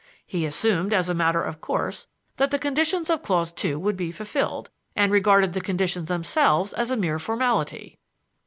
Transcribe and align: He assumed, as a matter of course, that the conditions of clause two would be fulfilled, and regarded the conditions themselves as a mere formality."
He 0.25 0.47
assumed, 0.47 0.95
as 0.95 1.09
a 1.09 1.13
matter 1.13 1.43
of 1.43 1.61
course, 1.61 2.07
that 2.37 2.49
the 2.49 2.57
conditions 2.57 3.11
of 3.11 3.21
clause 3.21 3.51
two 3.51 3.77
would 3.77 3.95
be 3.95 4.11
fulfilled, 4.11 4.71
and 4.95 5.11
regarded 5.11 5.53
the 5.53 5.61
conditions 5.61 6.07
themselves 6.07 6.73
as 6.73 6.89
a 6.89 6.97
mere 6.97 7.19
formality." 7.19 7.99